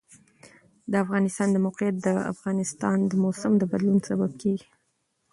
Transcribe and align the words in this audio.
د 0.91 0.93
افغانستان 1.03 1.47
د 1.51 1.57
موقعیت 1.65 1.95
د 2.01 2.07
افغانستان 2.33 2.97
د 3.09 3.13
موسم 3.23 3.51
د 3.57 3.63
بدلون 3.71 3.99
سبب 4.09 4.31
کېږي. 4.41 4.69